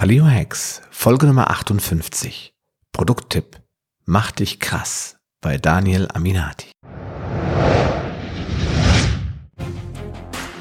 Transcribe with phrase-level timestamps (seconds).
[0.00, 2.54] Paleo Hacks, Folge Nummer 58.
[2.92, 3.60] Produkttipp.
[4.04, 6.70] Mach dich krass bei Daniel Aminati.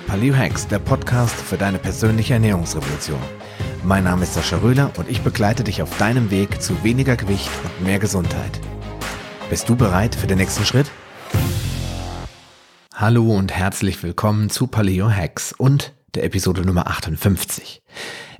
[0.07, 3.21] Paleo Hacks, der Podcast für deine persönliche Ernährungsrevolution.
[3.83, 7.51] Mein Name ist Sascha Röhler und ich begleite dich auf deinem Weg zu weniger Gewicht
[7.63, 8.59] und mehr Gesundheit.
[9.51, 10.89] Bist du bereit für den nächsten Schritt?
[12.91, 17.83] Hallo und herzlich willkommen zu Paleo Hacks und der Episode Nummer 58.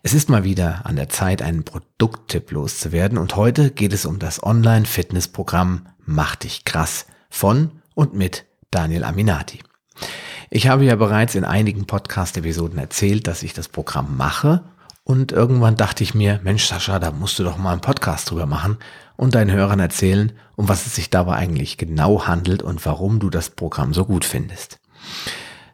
[0.02, 4.18] Es ist mal wieder an der Zeit, einen Produkttipp loszuwerden und heute geht es um
[4.18, 9.60] das Online-Fitness-Programm Mach dich krass von und mit Daniel Aminati.
[10.50, 14.64] Ich habe ja bereits in einigen Podcast-Episoden erzählt, dass ich das Programm mache
[15.04, 18.48] und irgendwann dachte ich mir, Mensch Sascha, da musst du doch mal einen Podcast drüber
[18.48, 18.80] machen
[19.18, 23.30] und deinen Hörern erzählen, um was es sich dabei eigentlich genau handelt und warum du
[23.30, 24.80] das Programm so gut findest.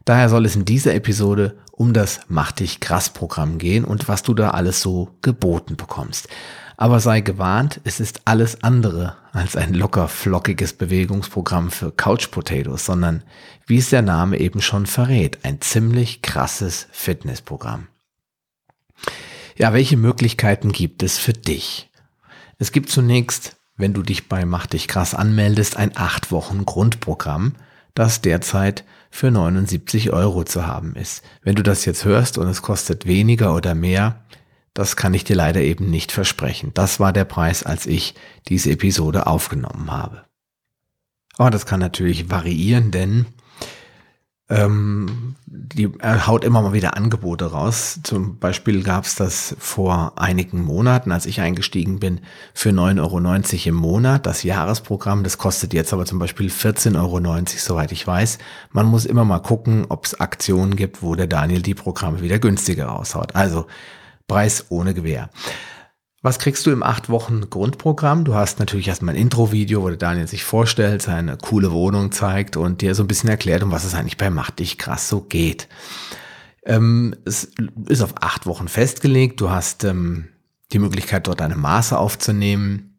[0.05, 4.21] Daher soll es in dieser Episode um das Mach dich krass Programm gehen und was
[4.23, 6.27] du da alles so geboten bekommst.
[6.77, 12.85] Aber sei gewarnt, es ist alles andere als ein locker flockiges Bewegungsprogramm für Couch Potatoes,
[12.85, 13.23] sondern
[13.65, 17.87] wie es der Name eben schon verrät, ein ziemlich krasses Fitnessprogramm.
[19.55, 21.89] Ja, welche Möglichkeiten gibt es für dich?
[22.59, 27.55] Es gibt zunächst, wenn du dich bei Mach dich krass anmeldest, ein 8 Wochen Grundprogramm,
[27.95, 28.83] das derzeit
[29.13, 31.21] für 79 Euro zu haben ist.
[31.43, 34.25] Wenn du das jetzt hörst und es kostet weniger oder mehr,
[34.73, 36.71] das kann ich dir leider eben nicht versprechen.
[36.73, 38.15] Das war der Preis, als ich
[38.49, 40.23] diese Episode aufgenommen habe.
[41.37, 43.27] Aber das kann natürlich variieren, denn
[44.49, 47.99] ähm, die haut immer mal wieder Angebote raus.
[48.03, 52.19] Zum Beispiel gab es das vor einigen Monaten, als ich eingestiegen bin,
[52.53, 54.25] für 9,90 Euro im Monat.
[54.25, 58.37] Das Jahresprogramm, das kostet jetzt aber zum Beispiel 14,90 Euro, soweit ich weiß.
[58.71, 62.39] Man muss immer mal gucken, ob es Aktionen gibt, wo der Daniel die Programme wieder
[62.39, 63.35] günstiger raushaut.
[63.35, 63.65] Also
[64.27, 65.29] Preis ohne Gewähr.
[66.23, 68.23] Was kriegst du im acht Wochen Grundprogramm?
[68.23, 72.55] Du hast natürlich erstmal ein Intro-Video, wo der Daniel sich vorstellt, seine coole Wohnung zeigt
[72.55, 75.19] und dir so ein bisschen erklärt, um was es eigentlich bei Mach dich krass so
[75.19, 75.67] geht.
[76.65, 77.51] Ähm, es
[77.89, 79.41] ist auf acht Wochen festgelegt.
[79.41, 80.29] Du hast ähm,
[80.71, 82.92] die Möglichkeit, dort deine Maße aufzunehmen.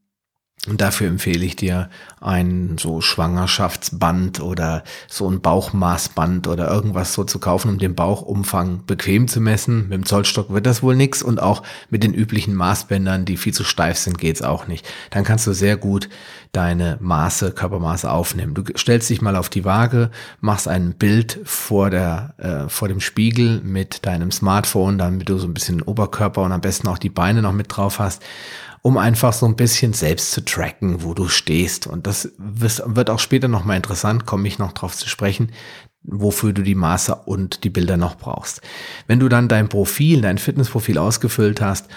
[0.66, 1.90] Und dafür empfehle ich dir
[2.22, 8.84] ein so Schwangerschaftsband oder so ein Bauchmaßband oder irgendwas so zu kaufen, um den Bauchumfang
[8.86, 9.88] bequem zu messen.
[9.88, 13.52] Mit dem Zollstock wird das wohl nix und auch mit den üblichen Maßbändern, die viel
[13.52, 14.86] zu steif sind, geht's auch nicht.
[15.10, 16.08] Dann kannst du sehr gut
[16.52, 18.54] deine Maße, Körpermaße aufnehmen.
[18.54, 20.10] Du stellst dich mal auf die Waage,
[20.40, 25.46] machst ein Bild vor der äh, vor dem Spiegel mit deinem Smartphone, damit du so
[25.46, 28.22] ein bisschen Oberkörper und am besten auch die Beine noch mit drauf hast
[28.86, 31.86] um einfach so ein bisschen selbst zu tracken, wo du stehst.
[31.86, 35.52] Und das wird auch später nochmal interessant, komme ich noch drauf zu sprechen,
[36.02, 38.60] wofür du die Maße und die Bilder noch brauchst.
[39.06, 41.88] Wenn du dann dein Profil, dein Fitnessprofil ausgefüllt hast,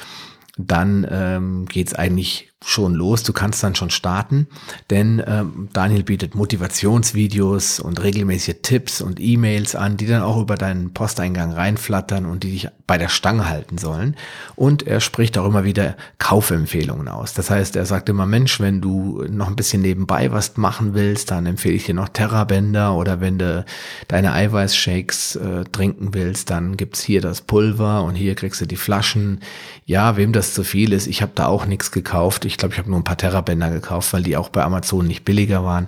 [0.57, 3.23] dann ähm, geht eigentlich schon los.
[3.23, 4.47] Du kannst dann schon starten,
[4.89, 10.55] denn ähm, Daniel bietet Motivationsvideos und regelmäßige Tipps und E-Mails an, die dann auch über
[10.55, 14.15] deinen Posteingang reinflattern und die dich bei der Stange halten sollen.
[14.55, 17.33] Und er spricht auch immer wieder Kaufempfehlungen aus.
[17.33, 21.29] Das heißt, er sagt immer, Mensch, wenn du noch ein bisschen nebenbei was machen willst,
[21.29, 23.65] dann empfehle ich dir noch Terrabänder oder wenn du
[24.07, 28.77] deine Eiweißshakes äh, trinken willst, dann gibt's hier das Pulver und hier kriegst du die
[28.77, 29.41] Flaschen.
[29.85, 32.79] Ja, wem das zu viel ist, ich habe da auch nichts gekauft ich glaube, ich
[32.79, 35.87] habe nur ein paar Terrabänder gekauft, weil die auch bei Amazon nicht billiger waren.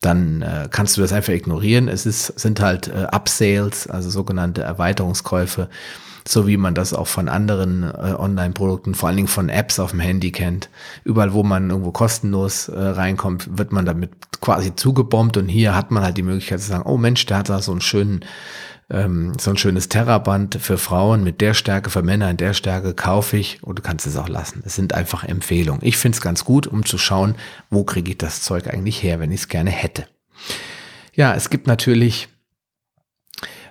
[0.00, 1.88] Dann äh, kannst du das einfach ignorieren.
[1.88, 5.68] Es ist, sind halt äh, Upsales, also sogenannte Erweiterungskäufe,
[6.28, 9.90] so wie man das auch von anderen äh, Online-Produkten, vor allen Dingen von Apps auf
[9.90, 10.68] dem Handy kennt.
[11.04, 15.90] Überall, wo man irgendwo kostenlos äh, reinkommt, wird man damit quasi zugebombt und hier hat
[15.90, 18.20] man halt die Möglichkeit zu sagen, oh Mensch, der hat da so einen schönen
[18.88, 22.94] ähm, so ein schönes Terraband für Frauen mit der Stärke, für Männer in der Stärke
[22.94, 24.62] kaufe ich und du kannst es auch lassen.
[24.64, 25.84] Es sind einfach Empfehlungen.
[25.84, 27.34] Ich finde es ganz gut, um zu schauen,
[27.70, 30.06] wo kriege ich das Zeug eigentlich her, wenn ich es gerne hätte.
[31.14, 32.28] Ja, es gibt natürlich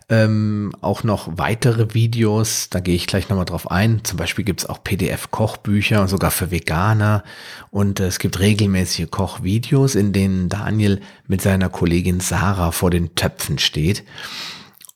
[0.08, 4.04] ähm, auch noch weitere Videos, da gehe ich gleich nochmal drauf ein.
[4.04, 7.24] Zum Beispiel gibt es auch PDF-Kochbücher, sogar für Veganer.
[7.72, 13.16] Und äh, es gibt regelmäßige Kochvideos, in denen Daniel mit seiner Kollegin Sarah vor den
[13.16, 14.04] Töpfen steht.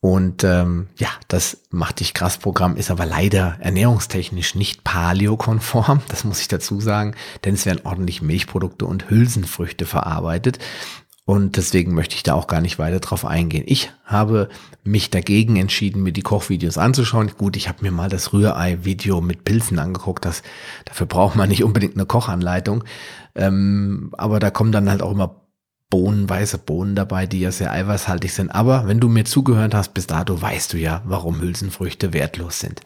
[0.01, 6.23] Und ähm, ja, das macht dich krass Programm ist aber leider ernährungstechnisch nicht paleokonform, das
[6.23, 10.59] muss ich dazu sagen, denn es werden ordentlich Milchprodukte und Hülsenfrüchte verarbeitet.
[11.25, 13.63] Und deswegen möchte ich da auch gar nicht weiter drauf eingehen.
[13.67, 14.49] Ich habe
[14.83, 17.33] mich dagegen entschieden, mir die Kochvideos anzuschauen.
[17.37, 20.25] Gut, ich habe mir mal das Rührei-Video mit Pilzen angeguckt.
[20.25, 20.41] Das,
[20.85, 22.83] dafür braucht man nicht unbedingt eine Kochanleitung.
[23.35, 25.35] Ähm, aber da kommen dann halt auch immer
[25.89, 28.49] Bohnen, weiße Bohnen dabei, die ja sehr eiweißhaltig sind.
[28.49, 32.81] Aber wenn du mir zugehört hast bis dato, weißt du ja, warum Hülsenfrüchte wertlos sind.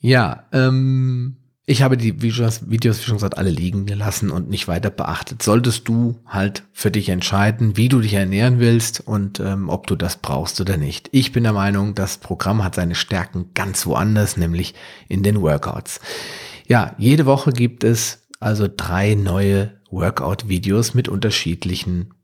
[0.00, 4.66] Ja, ähm, ich habe die Videos, Videos, wie schon gesagt, alle liegen gelassen und nicht
[4.66, 5.42] weiter beachtet.
[5.42, 9.94] Solltest du halt für dich entscheiden, wie du dich ernähren willst und ähm, ob du
[9.94, 11.08] das brauchst oder nicht.
[11.12, 14.74] Ich bin der Meinung, das Programm hat seine Stärken ganz woanders, nämlich
[15.08, 16.00] in den Workouts.
[16.66, 22.14] Ja, jede Woche gibt es also drei neue Workout-Videos mit unterschiedlichen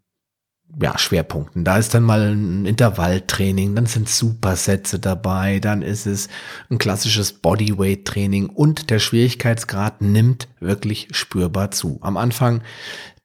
[0.81, 1.65] ja, Schwerpunkten.
[1.65, 6.29] Da ist dann mal ein Intervalltraining, dann sind Supersätze dabei, dann ist es
[6.71, 11.99] ein klassisches Bodyweight-Training und der Schwierigkeitsgrad nimmt wirklich spürbar zu.
[12.03, 12.63] Am Anfang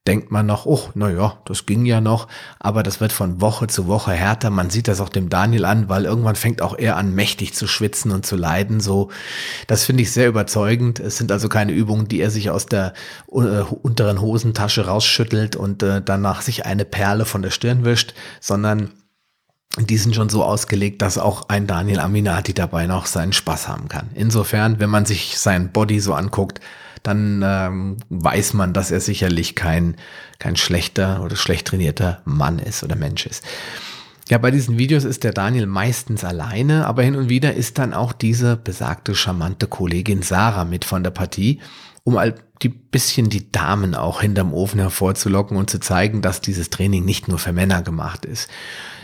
[0.05, 2.27] denkt man noch, oh, na ja, das ging ja noch,
[2.59, 4.49] aber das wird von Woche zu Woche härter.
[4.49, 7.67] Man sieht das auch dem Daniel an, weil irgendwann fängt auch er an, mächtig zu
[7.67, 8.81] schwitzen und zu leiden.
[8.81, 9.11] So,
[9.67, 10.99] das finde ich sehr überzeugend.
[10.99, 12.93] Es sind also keine Übungen, die er sich aus der
[13.31, 18.91] äh, unteren Hosentasche rausschüttelt und äh, danach sich eine Perle von der Stirn wischt, sondern
[19.79, 23.87] die sind schon so ausgelegt, dass auch ein Daniel Aminati dabei noch seinen Spaß haben
[23.87, 24.09] kann.
[24.13, 26.59] Insofern, wenn man sich sein Body so anguckt,
[27.03, 29.95] dann ähm, weiß man, dass er sicherlich kein,
[30.39, 33.43] kein schlechter oder schlecht trainierter Mann ist oder Mensch ist.
[34.29, 37.93] Ja, bei diesen Videos ist der Daniel meistens alleine, aber hin und wieder ist dann
[37.93, 41.59] auch diese besagte charmante Kollegin Sarah mit von der Partie,
[42.05, 46.69] um halt die bisschen die Damen auch hinterm Ofen hervorzulocken und zu zeigen, dass dieses
[46.69, 48.49] Training nicht nur für Männer gemacht ist.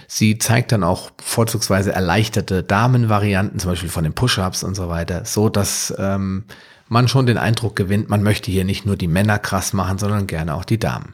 [0.08, 5.26] Sie zeigt dann auch vorzugsweise erleichterte Damenvarianten, zum Beispiel von den Push-ups und so weiter,
[5.26, 6.46] so dass ähm,
[6.90, 10.28] man schon den Eindruck gewinnt, man möchte hier nicht nur die Männer krass machen, sondern
[10.28, 11.14] gerne auch die Damen.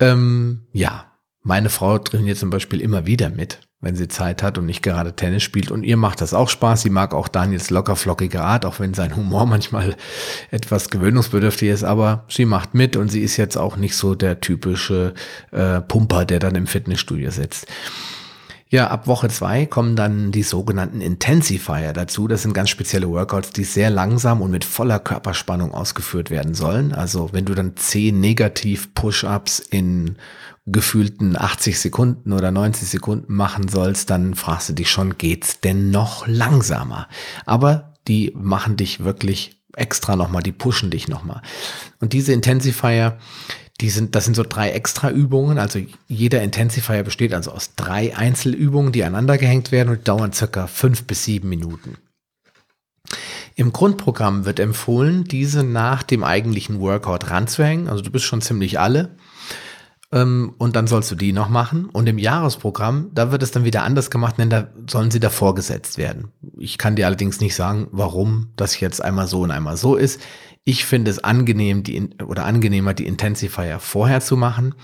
[0.00, 1.12] Ähm, ja,
[1.42, 5.14] meine Frau trainiert zum Beispiel immer wieder mit, wenn sie Zeit hat und nicht gerade
[5.14, 5.70] Tennis spielt.
[5.70, 6.80] Und ihr macht das auch Spaß.
[6.80, 9.94] Sie mag auch Daniels lockerflockige Art, auch wenn sein Humor manchmal
[10.50, 11.84] etwas gewöhnungsbedürftig ist.
[11.84, 15.12] Aber sie macht mit und sie ist jetzt auch nicht so der typische
[15.50, 17.66] äh, Pumper, der dann im Fitnessstudio sitzt.
[18.70, 22.26] Ja, ab Woche zwei kommen dann die sogenannten Intensifier dazu.
[22.26, 26.92] Das sind ganz spezielle Workouts, die sehr langsam und mit voller Körperspannung ausgeführt werden sollen.
[26.92, 30.16] Also wenn du dann zehn Negativ-Push-Ups in
[30.66, 35.90] gefühlten 80 Sekunden oder 90 Sekunden machen sollst, dann fragst du dich schon, geht's denn
[35.90, 37.06] noch langsamer?
[37.44, 41.42] Aber die machen dich wirklich extra nochmal, die pushen dich nochmal.
[42.00, 43.18] Und diese Intensifier,
[43.80, 45.58] die sind, das sind so drei extra Übungen.
[45.58, 50.66] Also jeder Intensifier besteht also aus drei Einzelübungen, die aneinander gehängt werden und dauern circa
[50.66, 51.96] fünf bis sieben Minuten.
[53.56, 57.88] Im Grundprogramm wird empfohlen, diese nach dem eigentlichen Workout ranzuhängen.
[57.88, 59.16] Also du bist schon ziemlich alle.
[60.14, 61.86] Ähm, und dann sollst du die noch machen.
[61.86, 65.56] Und im Jahresprogramm, da wird es dann wieder anders gemacht, denn da sollen sie davor
[65.56, 66.28] gesetzt werden.
[66.56, 70.20] Ich kann dir allerdings nicht sagen, warum das jetzt einmal so und einmal so ist.
[70.62, 74.76] Ich finde es angenehm, die oder angenehmer, die Intensifier vorher zu machen.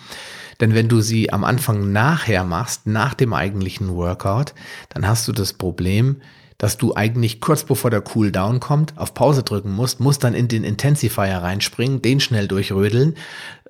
[0.61, 4.53] Denn wenn du sie am Anfang nachher machst, nach dem eigentlichen Workout,
[4.91, 6.17] dann hast du das Problem,
[6.61, 10.47] dass du eigentlich kurz bevor der Cooldown kommt, auf Pause drücken musst, musst dann in
[10.47, 13.17] den Intensifier reinspringen, den schnell durchrödeln,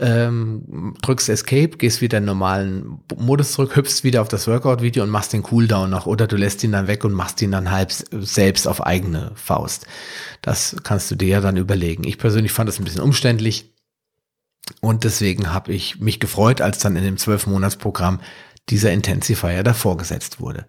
[0.00, 5.10] ähm, drückst Escape, gehst wieder in normalen Modus zurück, hüpfst wieder auf das Workout-Video und
[5.10, 7.92] machst den Cooldown noch oder du lässt ihn dann weg und machst ihn dann halb
[7.92, 9.86] selbst auf eigene Faust.
[10.43, 12.02] Das kannst du dir ja dann überlegen.
[12.02, 13.72] Ich persönlich fand das ein bisschen umständlich
[14.81, 18.19] und deswegen habe ich mich gefreut, als dann in dem 12-Monats-Programm
[18.69, 20.66] dieser Intensifier davor gesetzt wurde.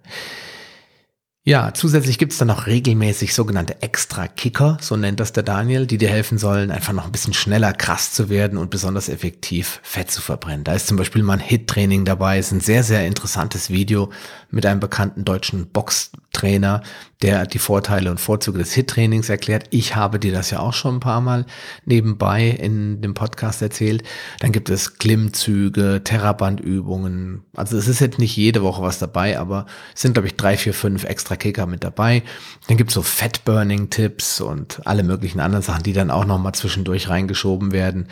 [1.44, 6.10] Ja, zusätzlich gibt's dann noch regelmäßig sogenannte Extra-Kicker, so nennt das der Daniel, die dir
[6.10, 10.22] helfen sollen, einfach noch ein bisschen schneller krass zu werden und besonders effektiv Fett zu
[10.22, 10.64] verbrennen.
[10.64, 14.12] Da ist zum Beispiel mal ein Hit-Training dabei, ist ein sehr, sehr interessantes Video
[14.52, 16.84] mit einem bekannten deutschen Boxtrainer,
[17.22, 19.66] der die Vorteile und Vorzüge des Hit-Trainings erklärt.
[19.70, 21.46] Ich habe dir das ja auch schon ein paar Mal
[21.86, 24.04] nebenbei in dem Podcast erzählt.
[24.40, 27.44] Dann gibt es Klimmzüge, Terrabandübungen.
[27.56, 30.58] Also es ist jetzt nicht jede Woche was dabei, aber es sind, glaube ich, drei,
[30.58, 32.24] vier, fünf extra Kicker mit dabei.
[32.68, 37.10] Dann gibt es so Fat-Burning-Tipps und alle möglichen anderen Sachen, die dann auch nochmal zwischendurch
[37.10, 38.08] reingeschoben werden.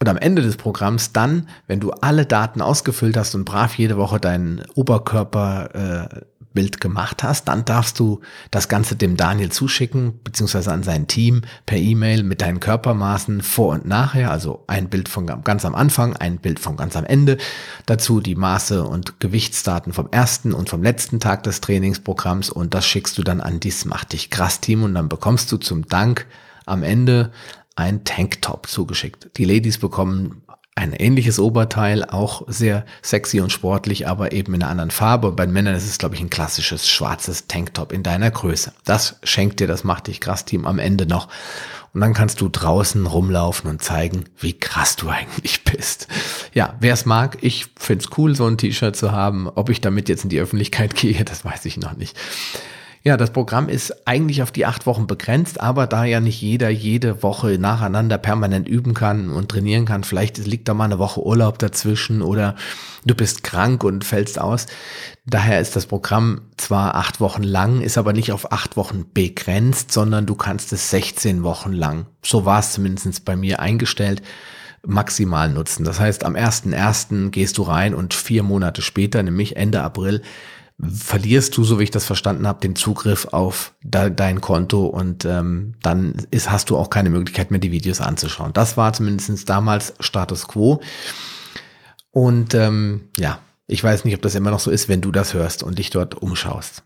[0.00, 3.96] Und am Ende des Programms dann, wenn du alle Daten ausgefüllt hast und brav jede
[3.96, 6.20] Woche deinen Oberkörper äh,
[6.58, 11.42] Bild gemacht hast, dann darfst du das Ganze dem Daniel zuschicken, beziehungsweise an sein Team
[11.66, 16.16] per E-Mail mit deinen Körpermaßen vor und nachher, also ein Bild von ganz am Anfang,
[16.16, 17.38] ein Bild von ganz am Ende,
[17.86, 22.50] dazu die Maße und Gewichtsdaten vom ersten und vom letzten Tag des Trainingsprogramms.
[22.50, 24.82] Und das schickst du dann an dies Macht dich krass Team.
[24.82, 26.26] Und dann bekommst du zum Dank
[26.66, 27.30] am Ende
[27.76, 29.30] ein Tanktop zugeschickt.
[29.36, 30.42] Die Ladies bekommen
[30.78, 35.28] ein ähnliches Oberteil, auch sehr sexy und sportlich, aber eben in einer anderen Farbe.
[35.28, 38.72] Und bei den Männern ist es, glaube ich, ein klassisches schwarzes Tanktop in deiner Größe.
[38.84, 41.28] Das schenkt dir das Macht dich krass Team am Ende noch.
[41.94, 46.06] Und dann kannst du draußen rumlaufen und zeigen, wie krass du eigentlich bist.
[46.54, 49.48] Ja, wer es mag, ich find's cool, so ein T-Shirt zu haben.
[49.48, 52.16] Ob ich damit jetzt in die Öffentlichkeit gehe, das weiß ich noch nicht.
[53.04, 56.68] Ja, das Programm ist eigentlich auf die acht Wochen begrenzt, aber da ja nicht jeder
[56.68, 61.24] jede Woche nacheinander permanent üben kann und trainieren kann, vielleicht liegt da mal eine Woche
[61.24, 62.56] Urlaub dazwischen oder
[63.06, 64.66] du bist krank und fällst aus.
[65.26, 69.92] Daher ist das Programm zwar acht Wochen lang, ist aber nicht auf acht Wochen begrenzt,
[69.92, 74.22] sondern du kannst es 16 Wochen lang, so war es zumindest bei mir eingestellt,
[74.86, 75.84] maximal nutzen.
[75.84, 77.30] Das heißt, am 1.1.
[77.30, 80.22] gehst du rein und vier Monate später, nämlich Ende April,
[80.80, 85.24] verlierst du, so wie ich das verstanden habe, den Zugriff auf de dein Konto und
[85.24, 88.52] ähm, dann ist, hast du auch keine Möglichkeit mehr, die Videos anzuschauen.
[88.52, 90.80] Das war zumindest damals Status quo.
[92.10, 95.34] Und ähm, ja, ich weiß nicht, ob das immer noch so ist, wenn du das
[95.34, 96.84] hörst und dich dort umschaust.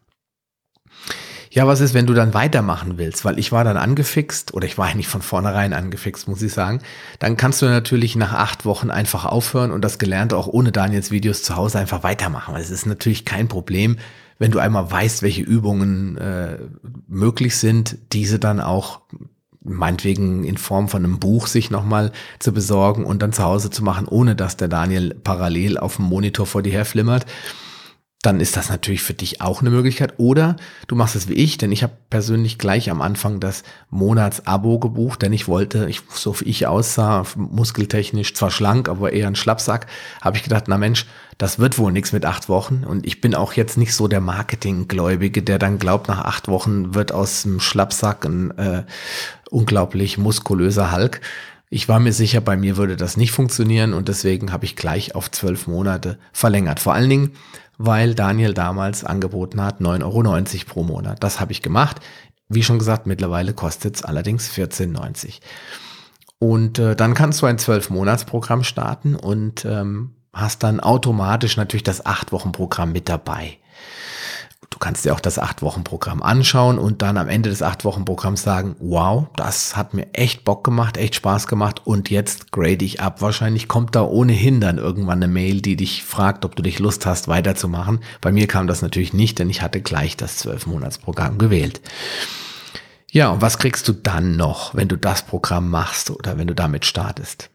[1.54, 3.26] Ja, was ist, wenn du dann weitermachen willst?
[3.26, 6.80] Weil ich war dann angefixt oder ich war eigentlich von vornherein angefixt, muss ich sagen.
[7.18, 11.10] Dann kannst du natürlich nach acht Wochen einfach aufhören und das Gelernte auch ohne Daniels
[11.10, 12.56] Videos zu Hause einfach weitermachen.
[12.56, 13.98] Es ist natürlich kein Problem,
[14.38, 16.56] wenn du einmal weißt, welche Übungen äh,
[17.06, 19.02] möglich sind, diese dann auch
[19.62, 23.84] meinetwegen in Form von einem Buch sich nochmal zu besorgen und dann zu Hause zu
[23.84, 27.26] machen, ohne dass der Daniel parallel auf dem Monitor vor dir herflimmert
[28.22, 30.14] dann ist das natürlich für dich auch eine Möglichkeit.
[30.16, 34.78] Oder du machst es wie ich, denn ich habe persönlich gleich am Anfang das Monatsabo
[34.78, 39.34] gebucht, denn ich wollte, ich, so wie ich aussah, muskeltechnisch zwar schlank, aber eher ein
[39.34, 39.88] Schlappsack,
[40.20, 42.84] habe ich gedacht, na Mensch, das wird wohl nichts mit acht Wochen.
[42.86, 46.94] Und ich bin auch jetzt nicht so der Marketinggläubige, der dann glaubt, nach acht Wochen
[46.94, 48.84] wird aus dem Schlappsack ein äh,
[49.50, 51.20] unglaublich muskulöser Hulk.
[51.70, 55.16] Ich war mir sicher, bei mir würde das nicht funktionieren und deswegen habe ich gleich
[55.16, 56.78] auf zwölf Monate verlängert.
[56.78, 57.32] Vor allen Dingen,
[57.84, 61.22] weil Daniel damals angeboten hat 9,90 Euro pro Monat.
[61.22, 62.00] Das habe ich gemacht.
[62.48, 65.40] Wie schon gesagt, mittlerweile kostet es allerdings 14,90.
[66.38, 72.04] Und äh, dann kannst du ein 12-Monats-Programm starten und ähm, hast dann automatisch natürlich das
[72.04, 73.58] 8-Wochen-Programm mit dabei.
[74.72, 77.84] Du kannst dir auch das acht Wochen Programm anschauen und dann am Ende des acht
[77.84, 82.52] Wochen Programms sagen, wow, das hat mir echt Bock gemacht, echt Spaß gemacht und jetzt
[82.52, 83.20] grade ich ab.
[83.20, 87.04] Wahrscheinlich kommt da ohnehin dann irgendwann eine Mail, die dich fragt, ob du dich Lust
[87.04, 88.00] hast, weiterzumachen.
[88.22, 91.82] Bei mir kam das natürlich nicht, denn ich hatte gleich das zwölf Monats Programm gewählt.
[93.10, 96.54] Ja, und was kriegst du dann noch, wenn du das Programm machst oder wenn du
[96.54, 97.50] damit startest?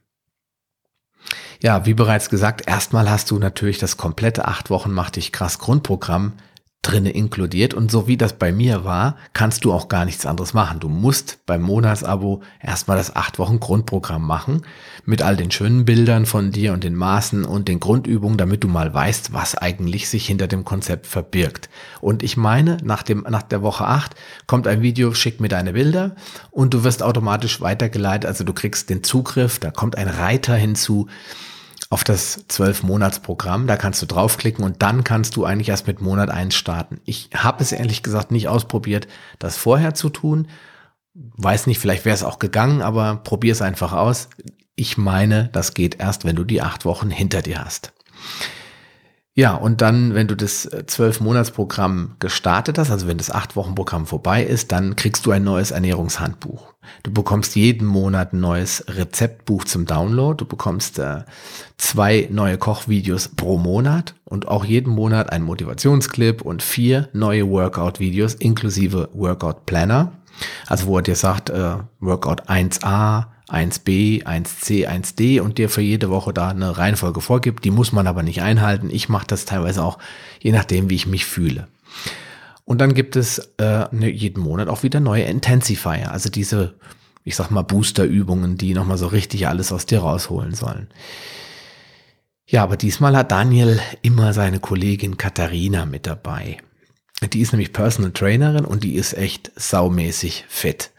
[1.63, 5.57] Ja, wie bereits gesagt, erstmal hast du natürlich das komplette acht Wochen Mach dich krass
[5.57, 6.33] Grundprogramm
[6.88, 10.53] drinne inkludiert und so wie das bei mir war, kannst du auch gar nichts anderes
[10.53, 10.79] machen.
[10.79, 14.62] Du musst beim Monatsabo erstmal das acht Wochen Grundprogramm machen
[15.03, 18.69] mit all den schönen Bildern von dir und den Maßen und den Grundübungen, damit du
[18.69, 21.69] mal weißt, was eigentlich sich hinter dem Konzept verbirgt.
[22.00, 24.15] Und ich meine, nach dem, nach der Woche acht
[24.46, 26.15] kommt ein Video, schick mir deine Bilder
[26.51, 28.27] und du wirst automatisch weitergeleitet.
[28.27, 31.07] Also du kriegst den Zugriff, da kommt ein Reiter hinzu
[31.89, 33.67] auf das 12-Monats-Programm.
[33.67, 37.00] Da kannst du draufklicken und dann kannst du eigentlich erst mit Monat 1 starten.
[37.06, 39.08] Ich habe es ehrlich gesagt nicht ausprobiert,
[39.39, 40.48] das vorher zu tun.
[41.13, 44.29] Weiß nicht, vielleicht wäre es auch gegangen, aber probier es einfach aus.
[44.75, 47.94] Ich meine, das geht erst, wenn du die acht Wochen hinter dir hast.
[49.38, 54.44] Ja, und dann, wenn du das äh, zwölf-Monats-Programm gestartet hast, also wenn das acht-Wochen-Programm vorbei
[54.44, 56.74] ist, dann kriegst du ein neues Ernährungshandbuch.
[57.03, 60.38] Du bekommst jeden Monat ein neues Rezeptbuch zum Download.
[60.38, 61.20] Du bekommst äh,
[61.77, 68.34] zwei neue Kochvideos pro Monat und auch jeden Monat ein Motivationsclip und vier neue Workout-Videos
[68.34, 70.13] inklusive Workout Planner.
[70.65, 76.10] Also wo er dir sagt, äh, Workout 1a, 1b, 1c, 1d und dir für jede
[76.10, 77.63] Woche da eine Reihenfolge vorgibt.
[77.63, 78.89] Die muss man aber nicht einhalten.
[78.92, 79.98] Ich mache das teilweise auch
[80.39, 81.68] je nachdem, wie ich mich fühle.
[82.66, 86.75] Und dann gibt es äh, ne, jeden Monat auch wieder neue Intensifier, also diese,
[87.24, 90.89] ich sag mal, Booster-Übungen, die nochmal so richtig alles aus dir rausholen sollen.
[92.46, 96.58] Ja, aber diesmal hat Daniel immer seine Kollegin Katharina mit dabei.
[97.21, 100.91] Die ist nämlich Personal Trainerin und die ist echt saumäßig fit.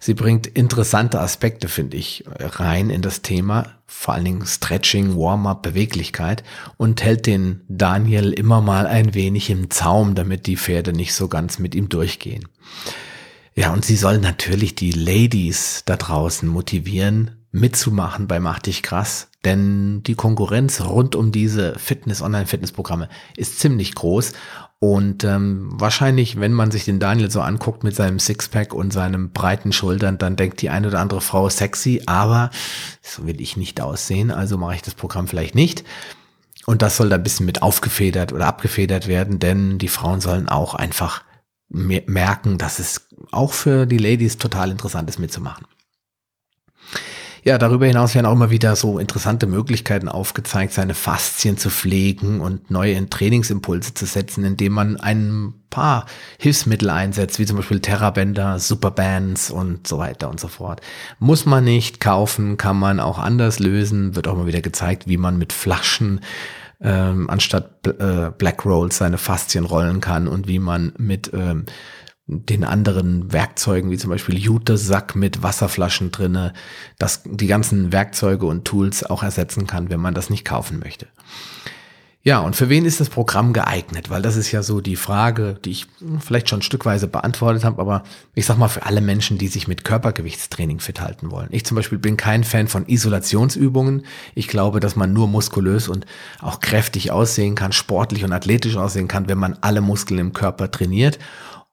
[0.00, 5.62] Sie bringt interessante Aspekte, finde ich, rein in das Thema, vor allen Dingen Stretching, Warm-up,
[5.62, 6.44] Beweglichkeit
[6.78, 11.28] und hält den Daniel immer mal ein wenig im Zaum, damit die Pferde nicht so
[11.28, 12.48] ganz mit ihm durchgehen.
[13.54, 19.28] Ja, und sie soll natürlich die Ladies da draußen motivieren, mitzumachen bei Mach dich krass,
[19.44, 24.32] denn die Konkurrenz rund um diese Fitness, Online-Fitness-Programme ist ziemlich groß
[24.78, 29.32] und ähm, wahrscheinlich, wenn man sich den Daniel so anguckt mit seinem Sixpack und seinen
[29.32, 32.50] breiten Schultern, dann denkt die eine oder andere Frau sexy, aber
[33.00, 35.84] so will ich nicht aussehen, also mache ich das Programm vielleicht nicht.
[36.66, 40.48] Und das soll da ein bisschen mit aufgefedert oder abgefedert werden, denn die Frauen sollen
[40.48, 41.22] auch einfach
[41.68, 45.66] merken, dass es auch für die Ladies total interessant ist mitzumachen.
[47.46, 52.40] Ja, darüber hinaus werden auch immer wieder so interessante Möglichkeiten aufgezeigt, seine Faszien zu pflegen
[52.40, 56.06] und neue Trainingsimpulse zu setzen, indem man ein paar
[56.40, 60.80] Hilfsmittel einsetzt, wie zum Beispiel Terrabänder, Superbands und so weiter und so fort.
[61.20, 65.16] Muss man nicht kaufen, kann man auch anders lösen, wird auch mal wieder gezeigt, wie
[65.16, 66.22] man mit Flaschen
[66.80, 71.66] ähm, anstatt äh, Black Rolls seine Faszien rollen kann und wie man mit ähm,
[72.26, 76.52] den anderen Werkzeugen, wie zum Beispiel Jutesack mit Wasserflaschen drinne,
[76.98, 81.06] das die ganzen Werkzeuge und Tools auch ersetzen kann, wenn man das nicht kaufen möchte.
[82.26, 84.10] Ja, und für wen ist das Programm geeignet?
[84.10, 85.86] Weil das ist ja so die Frage, die ich
[86.18, 88.02] vielleicht schon stückweise beantwortet habe, aber
[88.34, 91.46] ich sag mal für alle Menschen, die sich mit Körpergewichtstraining fit halten wollen.
[91.52, 94.04] Ich zum Beispiel bin kein Fan von Isolationsübungen.
[94.34, 96.04] Ich glaube, dass man nur muskulös und
[96.40, 100.72] auch kräftig aussehen kann, sportlich und athletisch aussehen kann, wenn man alle Muskeln im Körper
[100.72, 101.20] trainiert.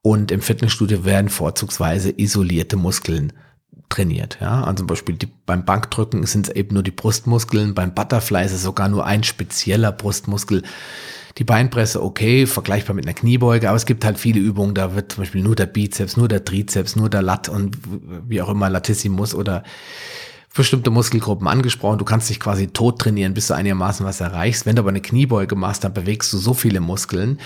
[0.03, 3.31] Und im Fitnessstudio werden vorzugsweise isolierte Muskeln
[3.87, 4.37] trainiert.
[4.41, 8.45] Ja, also zum Beispiel die, beim Bankdrücken sind es eben nur die Brustmuskeln, beim Butterfly
[8.45, 10.63] ist es sogar nur ein spezieller Brustmuskel.
[11.37, 15.13] Die Beinpresse okay, vergleichbar mit einer Kniebeuge, aber es gibt halt viele Übungen, da wird
[15.13, 17.77] zum Beispiel nur der Bizeps, nur der Trizeps, nur der Lat und
[18.27, 19.63] wie auch immer Latissimus oder
[20.55, 21.97] bestimmte Muskelgruppen angesprochen.
[21.97, 24.65] Du kannst dich quasi tot trainieren, bis du einigermaßen was erreichst.
[24.65, 27.39] Wenn du aber eine Kniebeuge machst, dann bewegst du so viele Muskeln.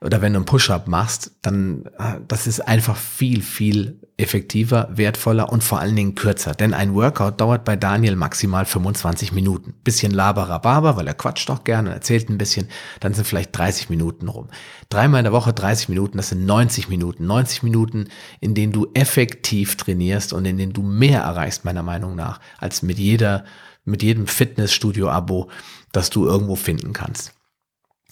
[0.00, 5.50] Oder wenn du einen Push-up machst, dann, äh, das ist einfach viel, viel effektiver, wertvoller
[5.52, 6.54] und vor allen Dingen kürzer.
[6.54, 9.74] Denn ein Workout dauert bei Daniel maximal 25 Minuten.
[9.82, 12.68] Bisschen laberababer, weil er quatscht doch gerne und erzählt ein bisschen.
[13.00, 14.48] Dann sind vielleicht 30 Minuten rum.
[14.88, 17.26] Dreimal in der Woche 30 Minuten, das sind 90 Minuten.
[17.26, 18.08] 90 Minuten,
[18.40, 22.82] in denen du effektiv trainierst und in denen du mehr erreichst, meiner Meinung nach, als
[22.82, 23.44] mit jeder,
[23.84, 25.48] mit jedem Fitnessstudio-Abo,
[25.92, 27.32] das du irgendwo finden kannst.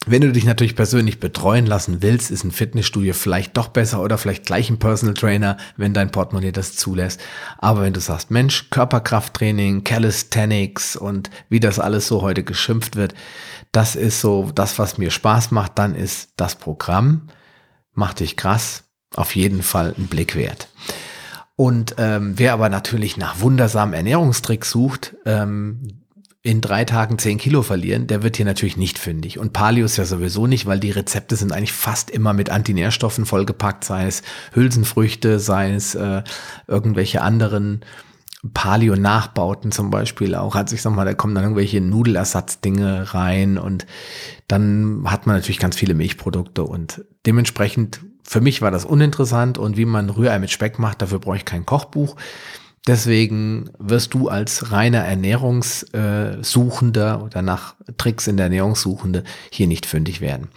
[0.06, 4.16] Wenn du dich natürlich persönlich betreuen lassen willst, ist ein Fitnessstudio vielleicht doch besser oder
[4.16, 7.20] vielleicht gleich ein Personal Trainer, wenn dein Portemonnaie das zulässt.
[7.58, 13.14] Aber wenn du sagst, Mensch, Körperkrafttraining, Calisthenics und wie das alles so heute geschimpft wird,
[13.72, 17.28] das ist so das, was mir Spaß macht, dann ist das Programm,
[17.92, 20.68] macht dich krass, auf jeden Fall ein Blick wert.
[21.56, 26.04] Und ähm, wer aber natürlich nach wundersamen Ernährungstricks sucht, ähm,
[26.48, 29.38] in drei Tagen zehn Kilo verlieren, der wird hier natürlich nicht fündig.
[29.38, 33.26] Und Paleo ist ja sowieso nicht, weil die Rezepte sind eigentlich fast immer mit Antinährstoffen
[33.26, 34.22] vollgepackt, sei es
[34.54, 36.22] Hülsenfrüchte, sei es äh,
[36.66, 37.84] irgendwelche anderen
[38.54, 40.54] Paleo-Nachbauten zum Beispiel auch.
[40.54, 43.84] Also ich sag mal, da kommen dann irgendwelche Nudelersatzdinge rein und
[44.46, 49.76] dann hat man natürlich ganz viele Milchprodukte und dementsprechend für mich war das uninteressant und
[49.76, 52.16] wie man Rührei mit Speck macht, dafür brauche ich kein Kochbuch.
[52.88, 60.22] Deswegen wirst du als reiner Ernährungssuchender oder nach Tricks in der Ernährungssuchende hier nicht fündig
[60.22, 60.48] werden.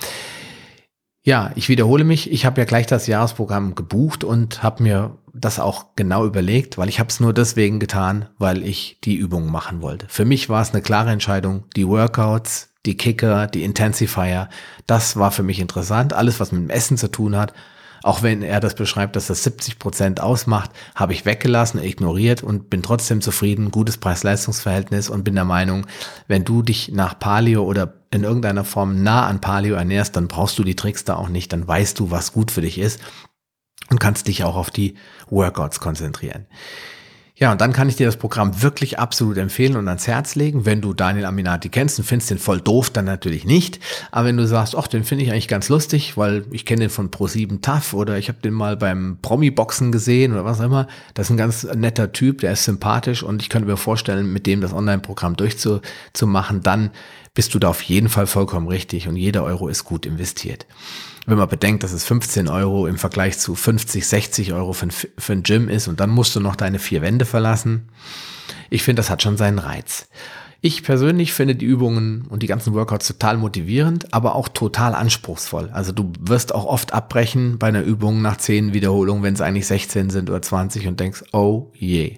[1.23, 2.31] Ja, ich wiederhole mich.
[2.31, 6.87] Ich habe ja gleich das Jahresprogramm gebucht und habe mir das auch genau überlegt, weil
[6.87, 10.05] ich habe es nur deswegen getan, weil ich die Übungen machen wollte.
[10.09, 11.65] Für mich war es eine klare Entscheidung.
[11.75, 14.47] Die Workouts, die Kicker, die Intensifier,
[14.87, 16.13] das war für mich interessant.
[16.13, 17.51] Alles, was mit dem Essen zu tun hat,
[18.03, 22.69] auch wenn er das beschreibt, dass das 70 Prozent ausmacht, habe ich weggelassen, ignoriert und
[22.69, 25.85] bin trotzdem zufrieden, gutes Preis-Leistungs-Verhältnis und bin der Meinung,
[26.27, 30.57] wenn du dich nach Paleo oder in irgendeiner Form nah an Paleo ernährst, dann brauchst
[30.59, 32.99] du die Tricks da auch nicht, dann weißt du, was gut für dich ist
[33.89, 34.95] und kannst dich auch auf die
[35.29, 36.47] Workouts konzentrieren.
[37.41, 40.67] Ja, und dann kann ich dir das Programm wirklich absolut empfehlen und ans Herz legen.
[40.67, 43.79] Wenn du Daniel Aminati kennst und findest den voll doof, dann natürlich nicht.
[44.11, 46.89] Aber wenn du sagst, ach, den finde ich eigentlich ganz lustig, weil ich kenne den
[46.91, 50.85] von Pro7 Tough oder ich habe den mal beim Promi-Boxen gesehen oder was auch immer.
[51.15, 54.45] Das ist ein ganz netter Typ, der ist sympathisch und ich könnte mir vorstellen, mit
[54.45, 56.91] dem das Online-Programm durchzumachen, dann
[57.33, 60.65] bist du da auf jeden Fall vollkommen richtig und jeder Euro ist gut investiert
[61.25, 64.91] wenn man bedenkt, dass es 15 Euro im Vergleich zu 50, 60 Euro für ein,
[64.91, 67.89] für ein Gym ist und dann musst du noch deine vier Wände verlassen.
[68.69, 70.07] Ich finde, das hat schon seinen Reiz.
[70.63, 75.69] Ich persönlich finde die Übungen und die ganzen Workouts total motivierend, aber auch total anspruchsvoll.
[75.73, 79.65] Also du wirst auch oft abbrechen bei einer Übung nach 10 Wiederholungen, wenn es eigentlich
[79.65, 82.15] 16 sind oder 20 und denkst, oh je.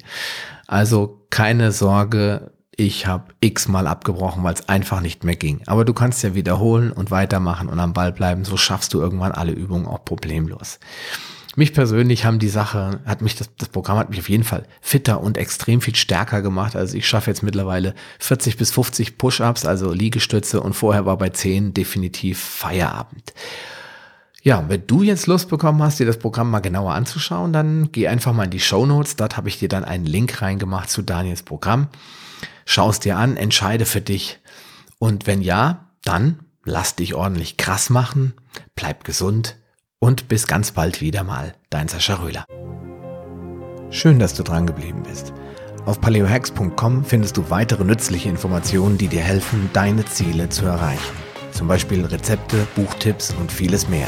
[0.68, 5.62] Also keine Sorge, ich habe x-mal abgebrochen, weil es einfach nicht mehr ging.
[5.68, 8.46] Aber du kannst ja wiederholen und weitermachen und am Ball bleiben.
[8.46, 10.80] So schaffst du irgendwann alle Übungen auch problemlos.
[11.56, 14.66] Mich persönlich haben die Sache, hat mich das, das Programm hat mich auf jeden Fall
[14.82, 16.76] fitter und extrem viel stärker gemacht.
[16.76, 21.30] Also ich schaffe jetzt mittlerweile 40 bis 50 Push-ups, also Liegestütze und vorher war bei
[21.30, 23.34] 10 definitiv Feierabend.
[24.42, 28.08] Ja, wenn du jetzt Lust bekommen hast, dir das Programm mal genauer anzuschauen, dann geh
[28.08, 29.16] einfach mal in die Show Notes.
[29.16, 31.88] Dort habe ich dir dann einen Link reingemacht zu Daniels Programm.
[32.66, 34.40] Schau es dir an, entscheide für dich.
[35.00, 38.34] Und wenn ja, dann lass dich ordentlich krass machen,
[38.76, 39.58] bleib gesund
[40.00, 42.46] und bis ganz bald wieder mal, dein Sascha Röhler.
[43.90, 45.34] Schön, dass du dran geblieben bist.
[45.86, 51.14] Auf paleohacks.com findest du weitere nützliche Informationen, die dir helfen, deine Ziele zu erreichen.
[51.52, 54.08] Zum Beispiel Rezepte, Buchtipps und vieles mehr.